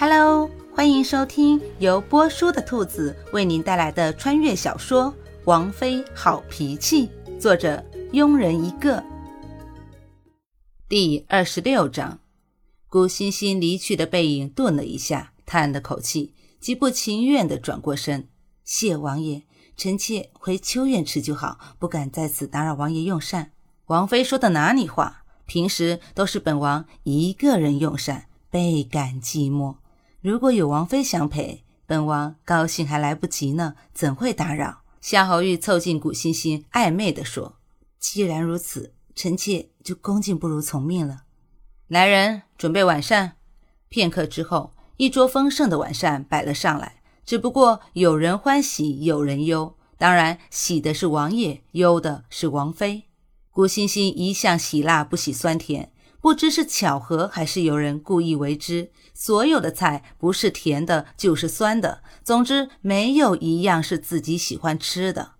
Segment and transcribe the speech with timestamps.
[0.00, 5.12] Hello，欢迎收听由波叔的兔子为您带来的穿越小说
[5.44, 7.06] 《王妃好脾气》，
[7.38, 7.84] 作者
[8.14, 9.04] 庸人一个。
[10.88, 12.18] 第二十六章，
[12.88, 18.26] 顾欣欣离去的背影顿了一下，叹了口气，极不情愿地转过身
[18.64, 19.42] ：“谢王爷，
[19.76, 23.52] 臣妾回秋院吃就好，不敢在此打扰王爷用膳。”
[23.88, 25.24] 王妃说的哪里话？
[25.44, 29.74] 平时都是本王一个人用膳，倍感寂寞。
[30.22, 34.82] 如果有王妃相陪，本王高兴还来不及呢，怎会打扰？
[35.00, 37.56] 夏侯玉凑近古欣欣，暧昧地说
[37.98, 41.22] ：“既然如此，臣妾就恭敬不如从命了。”
[41.88, 43.36] 来人，准备晚膳。
[43.88, 46.96] 片刻之后，一桌丰盛的晚膳摆了上来。
[47.24, 49.74] 只不过有人欢喜，有人忧。
[49.96, 53.04] 当然，喜的是王爷，忧的是王妃。
[53.50, 55.90] 古欣欣一向喜辣不喜酸甜。
[56.20, 65.32] 不知是巧合还是有人故意为之，所有的菜不是甜的，就是酸的，总之没有一样是自己喜欢吃的。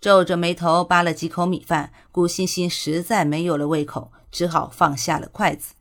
[0.00, 5.74] 皱着眉头扒了几口米饭，顾欣欣实在没有了胃口，只好放下了筷子。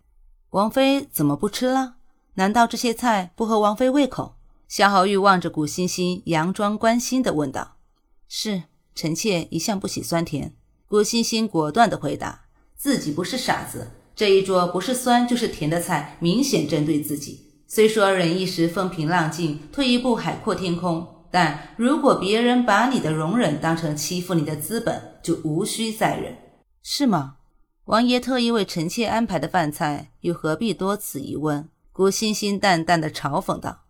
[0.49, 1.97] 王妃怎么不吃了？
[2.33, 4.37] 难道这些菜不合王妃胃口？
[4.67, 7.77] 夏侯玉望着顾欣欣，佯装关心地问道
[8.27, 8.63] ：“是，
[8.95, 10.55] 臣妾一向不喜酸甜。”
[10.89, 17.39] 顾欣欣果断地回答：“自己不是傻子。”这一桌不是酸就是甜的菜，明显针对自己。
[17.67, 26.35] 虽说忍一时风平浪静，退一步海阔天空，但如果别人把你的容忍当成欺负你的资本，就无需再忍，
[26.81, 27.35] 是吗？
[27.85, 31.69] 王爷特意为臣妾安排的饭菜，又何必多此一问？
[31.93, 33.83] 顾欣欣淡淡的嘲讽道：“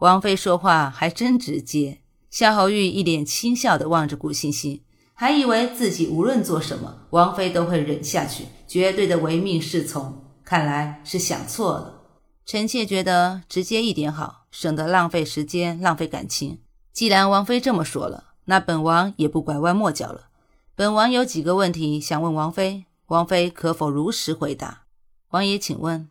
[0.00, 1.98] 王妃说话还真直接。”
[2.32, 4.80] 夏侯玉一脸轻笑的望着顾欣欣。
[5.16, 10.24] 还以为自己无论做什么，王妃都会忍下去，绝对的唯命是从。
[10.44, 12.02] 看来是想错了。
[12.44, 16.60] 臣妾觉得直接一点好，省得浪费时间、浪费感情。
[16.92, 20.28] 既然王妃这么说了，那本王也不拐弯抹角了。
[20.74, 24.82] 本王有几个问题想问王妃，王妃可否如实回答？
[25.30, 26.10] 王爷，请问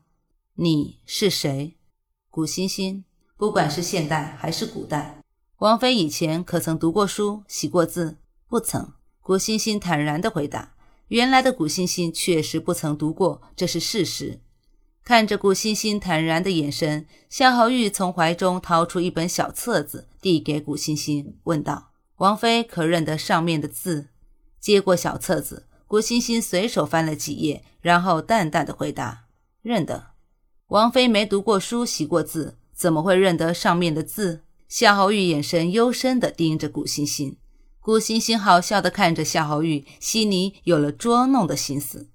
[0.55, 1.75] 你是谁？
[2.31, 3.03] 古欣欣，
[3.37, 5.21] 不管是现代还是古代，
[5.57, 8.17] 王妃以前可曾读过书、习过字？
[8.47, 8.91] 不曾，
[9.23, 10.73] 古欣欣坦然地回答。
[11.07, 14.41] 原来的古欣欣确实不曾读过，这是事实。
[15.05, 24.09] 看着古欣欣坦然的眼神，夏侯玉从怀中掏出一本小册子，递给古欣欣，问道：“王妃可认得上面的字？”
[24.59, 29.25] 接过小册子，古欣欣随手翻了几页，然后淡淡的回答
[29.63, 30.07] ：“认得。”
[30.67, 34.43] 王妃没读过书，习过字，怎么会认得上面的字？
[34.67, 37.37] 夏侯玉眼神幽深地盯着古欣欣。
[37.83, 42.07] 顾欣欣好笑地看着夏侯玉，心里有了捉弄的心思。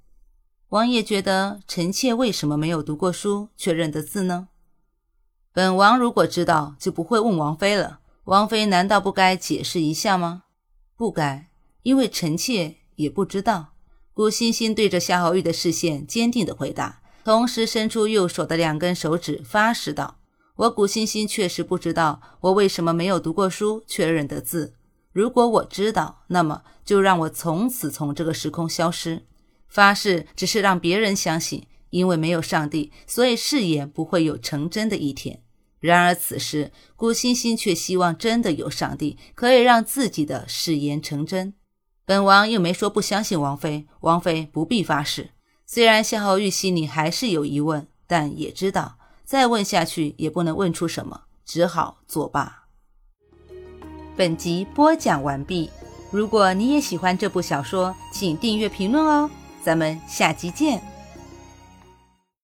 [0.71, 4.49] 王爷觉得臣妾为什么没有读过书却认得字呢？
[5.53, 8.01] 本王如果知道，就不会问王妃了。
[8.25, 10.45] 王妃难道不该解释一下吗？
[10.97, 11.51] 不该，
[11.83, 13.75] 因为臣妾也不知道。
[14.15, 20.17] 顾欣欣对着夏侯玉的视线坚定地回答，同时伸出右手的两根手指，发誓道
[20.57, 24.73] ：“我顾欣欣确实不知道，我为什么没有读过书却认得字。”
[25.13, 29.27] 如果我知道，那么就让我从此从这个时空消失。
[29.69, 35.43] 发誓只是让别人相信，因为没有上帝，所以誓言不会有成真的一天。
[35.81, 41.55] 然而此时，古欣欣却希望真的有上帝，可以让自己的誓言成真。
[42.05, 45.31] 本王又没说不相信王妃，王妃不必发誓。
[45.67, 52.68] 虽然夏侯玉心里还是有疑问，但也知道再问下去也不能问出什么，只好作罢。
[54.19, 55.71] 本集播讲完毕。
[56.11, 59.31] 如果你也喜欢这部小说，请订阅、评论哦。
[59.63, 60.83] 咱们下集见。